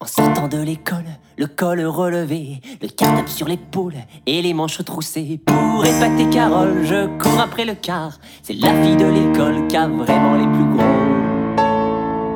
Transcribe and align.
En 0.00 0.06
sortant 0.06 0.46
de 0.46 0.58
l'école, 0.58 1.06
le 1.36 1.48
col 1.48 1.84
relevé, 1.84 2.60
le 2.80 2.86
cartable 2.86 3.26
sur 3.26 3.48
l'épaule 3.48 3.96
et 4.26 4.40
les 4.42 4.54
manches 4.54 4.84
troussées. 4.84 5.40
Pour 5.44 5.84
épater 5.84 6.30
Carole, 6.30 6.84
je 6.84 7.08
cours 7.18 7.40
après 7.40 7.64
le 7.64 7.74
car. 7.74 8.20
C'est 8.44 8.54
la 8.54 8.80
fille 8.80 8.94
de 8.94 9.06
l'école 9.06 9.66
qui 9.66 9.76
a 9.76 9.88
vraiment 9.88 10.36
les 10.36 10.46
plus 10.46 10.66
gros. 10.66 10.84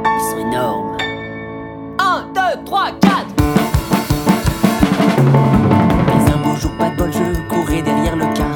Ils 0.04 0.28
sont 0.28 0.38
énormes. 0.38 0.96
1, 2.00 2.32
2, 2.34 2.64
3, 2.64 2.90
4 3.00 3.26
Mais 6.08 6.32
un 6.32 6.38
beau 6.38 6.56
jour, 6.56 6.72
pas 6.76 6.90
de 6.90 6.96
bol, 6.96 7.12
je 7.12 7.48
courais 7.48 7.82
derrière 7.82 8.16
le 8.16 8.26
car. 8.34 8.50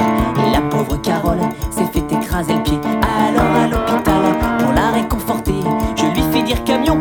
Et 0.45 0.51
la 0.51 0.63
pauvre 0.63 1.01
Carole 1.01 1.39
s'est 1.71 1.87
fait 1.93 2.13
écraser 2.13 2.55
le 2.55 2.63
pied. 2.65 2.79
Alors 3.05 3.55
à 3.55 3.69
l'hôpital, 3.69 4.59
pour 4.59 4.73
la 4.73 4.91
réconforter, 4.91 5.55
je 5.95 6.07
lui 6.07 6.23
fais 6.33 6.43
dire 6.43 6.65
camion 6.65 7.01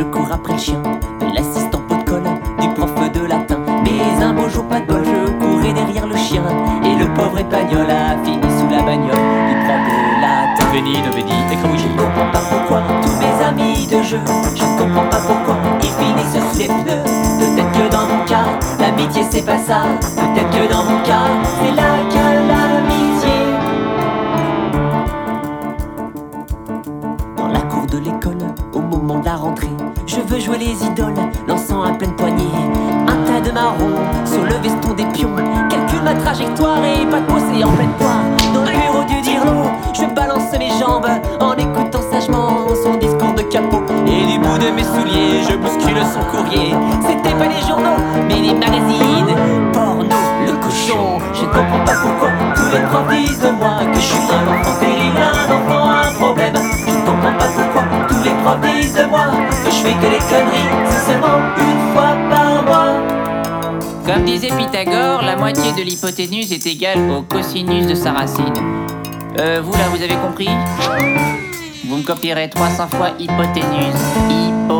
je 0.00 0.04
cours 0.04 0.32
après 0.32 0.54
le 0.54 0.58
chien 0.58 0.80
de 1.20 1.34
l'assistant 1.34 1.80
pot 1.86 1.96
de 1.96 2.04
colle, 2.04 2.30
du 2.58 2.68
prof 2.68 2.94
de 3.12 3.26
latin. 3.26 3.58
Mais 3.84 4.24
un 4.24 4.32
beau 4.32 4.48
jour, 4.48 4.64
pas 4.64 4.80
de 4.80 4.86
bol, 4.86 5.04
je 5.04 5.30
courais 5.44 5.74
derrière 5.74 6.06
le 6.06 6.16
chien. 6.16 6.42
Et 6.82 6.94
le 6.96 7.12
pauvre 7.12 7.38
espagnol 7.38 7.86
a 7.90 8.16
fini 8.24 8.40
sous 8.58 8.68
la 8.70 8.82
bagnole 8.82 9.10
du 9.48 9.54
prof 9.66 9.80
de 9.88 10.22
latin. 10.22 10.64
Veni, 10.72 11.02
ne 11.02 11.10
veni, 11.10 11.32
écramouillé. 11.52 11.84
Je 11.84 12.02
comprends 12.02 12.30
pas 12.32 12.40
pourquoi 12.48 12.82
tous 13.02 13.16
mes 13.20 13.44
amis 13.44 13.86
de 13.88 14.02
jeu, 14.02 14.20
je 14.56 14.62
ne 14.64 14.78
comprends 14.78 15.08
pas 15.10 15.20
pourquoi 15.26 15.56
ils 15.82 15.90
finissent 15.90 16.50
sous 16.50 16.58
les 16.58 16.68
pneus. 16.68 17.04
Peut-être 17.38 17.72
que 17.72 17.92
dans 17.92 18.06
mon 18.06 18.24
cas, 18.24 18.46
l'amitié 18.80 19.22
c'est 19.30 19.44
pas 19.44 19.58
ça. 19.58 19.82
Peut-être 20.00 20.50
que 20.50 20.72
dans 20.72 20.84
mon 20.84 21.02
cas, 21.02 21.28
de 27.90 27.98
l'école, 27.98 28.38
au 28.72 28.80
moment 28.80 29.18
de 29.18 29.24
la 29.24 29.36
rentrée, 29.36 29.70
je 30.06 30.20
veux 30.20 30.38
jouer 30.38 30.58
les 30.58 30.84
idoles, 30.84 31.14
lançant 31.48 31.82
à 31.82 31.92
pleine 31.92 32.14
poignée 32.14 32.44
un 33.08 33.24
tas 33.24 33.40
de 33.40 33.52
marrons 33.52 33.98
sur 34.24 34.44
le 34.44 34.54
veston 34.62 34.94
des 34.94 35.04
pions. 35.06 35.34
Calcule 35.68 36.02
ma 36.02 36.14
trajectoire 36.14 36.78
et 36.84 37.04
pas 37.06 37.20
de 37.20 37.64
en 37.64 37.72
pleine 37.72 37.92
poire. 37.98 38.22
Dans 38.54 38.62
le 38.62 38.70
bureau 38.70 39.04
du 39.04 39.20
dirlo, 39.22 39.70
je 39.92 40.04
balance 40.14 40.52
mes 40.58 40.70
jambes 40.78 41.08
en 41.40 41.52
écoutant 41.54 42.02
sagement 42.12 42.68
son 42.82 42.96
discours 42.96 43.34
de 43.34 43.42
capot. 43.42 43.82
Et 44.06 44.26
du 44.26 44.38
bout 44.38 44.58
de 44.58 44.70
mes 44.70 44.84
souliers, 44.84 45.42
je 45.48 45.56
bouscule 45.56 45.98
son 46.12 46.24
courrier. 46.30 46.74
C'était 47.02 47.34
pas 47.34 47.48
les 47.48 47.60
journaux, 47.66 48.00
mais 48.28 48.40
les 48.40 48.54
magazines. 48.54 49.34
Porno, 49.72 50.16
le 50.46 50.52
cochon, 50.62 51.18
je 51.34 51.44
comprends 51.44 51.84
pas 51.84 51.94
pourquoi 52.02 52.28
tous 52.54 52.70
les 52.72 52.82
profs 52.82 53.10
disent 53.10 53.40
de 53.40 53.50
moi 53.50 53.80
que 53.92 53.98
je 53.98 54.06
suis 54.06 54.19
je 59.64 59.70
fais 59.70 59.92
que 59.92 60.10
conneries, 60.28 60.68
seulement 61.06 61.38
une 61.56 61.94
fois 61.94 62.16
par 62.30 62.62
mois. 62.62 63.20
Comme 64.06 64.24
disait 64.24 64.48
Pythagore, 64.48 65.22
la 65.22 65.36
moitié 65.36 65.72
de 65.72 65.82
l'hypoténuse 65.82 66.52
est 66.52 66.66
égale 66.66 67.10
au 67.10 67.22
cosinus 67.22 67.86
de 67.86 67.94
sa 67.94 68.12
racine. 68.12 68.54
Euh, 69.38 69.60
vous 69.62 69.72
là, 69.72 69.88
vous 69.94 70.02
avez 70.02 70.16
compris? 70.16 70.48
Vous 71.84 71.96
me 71.96 72.02
copierez 72.02 72.50
300 72.50 72.88
fois 72.88 73.10
hypoténuse. 73.18 73.94
Hypoténuse. 74.28 74.79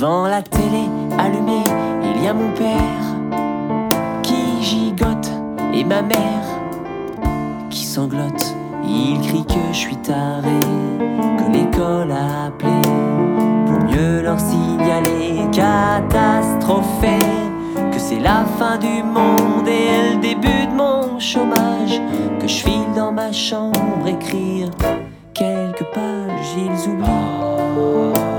Devant 0.00 0.28
la 0.28 0.40
télé 0.40 0.88
allumée, 1.18 1.62
il 2.02 2.24
y 2.24 2.26
a 2.26 2.32
mon 2.32 2.50
père 2.52 3.04
qui 4.22 4.62
gigote 4.62 5.30
et 5.74 5.84
ma 5.84 6.00
mère 6.00 6.46
qui 7.68 7.84
sanglote. 7.84 8.56
Il 8.82 9.20
crie 9.20 9.44
que 9.44 9.60
je 9.72 9.76
suis 9.76 9.96
taré, 9.96 10.58
que 11.36 11.52
l'école 11.52 12.12
a 12.12 12.46
appelé 12.46 12.80
pour 13.66 13.78
mieux 13.90 14.22
leur 14.22 14.40
signaler 14.40 15.44
catastrophé 15.52 17.18
que 17.92 17.98
c'est 17.98 18.20
la 18.20 18.46
fin 18.58 18.78
du 18.78 19.02
monde 19.02 19.68
et 19.68 20.14
le 20.14 20.20
début 20.22 20.66
de 20.66 20.74
mon 20.74 21.20
chômage. 21.20 22.00
Que 22.40 22.48
je 22.48 22.62
file 22.62 22.90
dans 22.96 23.12
ma 23.12 23.32
chambre 23.32 24.06
écrire 24.06 24.70
quelques 25.34 25.84
pages, 25.92 26.56
ils 26.56 26.88
oublient. 26.88 28.29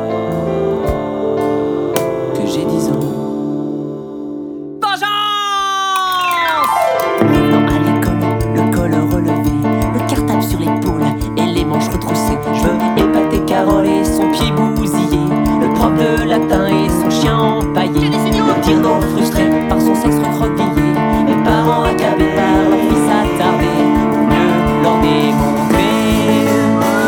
latin 16.31 16.67
et 16.67 16.89
son 16.89 17.09
chien 17.09 17.37
empaillé. 17.37 18.09
Nos 18.09 18.53
tyrannos 18.63 19.03
frustrés 19.13 19.49
par 19.67 19.81
son 19.81 19.93
sexe 19.93 20.15
recroquevillé. 20.15 20.93
Mes 21.27 21.43
parents 21.43 21.83
accablés 21.83 22.33
par 22.37 22.55
leur 22.69 22.79
fils 22.87 23.07
attardé 23.19 23.71
pour 24.11 24.23
mieux 24.31 24.53
leur 24.83 24.97
démontrer. 25.01 25.93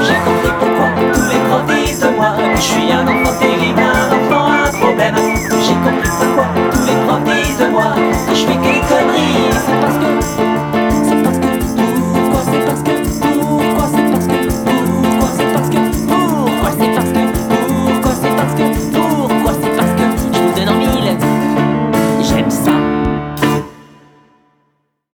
J'ai 0.06 0.20
compris 0.28 0.54
pourquoi 0.60 0.90
tous 1.14 1.28
les 1.32 1.42
profs 1.48 1.68
disent 1.74 2.02
de 2.02 2.10
moi 2.18 2.32
que 2.38 2.58
je 2.58 2.62
suis 2.62 2.92
un 2.92 3.08
enfant 3.08 3.36
terrible, 3.40 3.80
un 3.80 4.10
enfant, 4.18 4.46
un 4.52 4.72
problème. 4.78 5.16
J'ai 5.66 5.78
compris 5.86 6.12
pourquoi 6.20 6.48
tous 6.74 6.86
les 6.86 6.98
profs 7.06 7.24
disent 7.24 7.60
de 7.60 7.68
moi 7.72 7.96
que 8.28 8.36
je 8.36 8.42
suis 8.46 8.58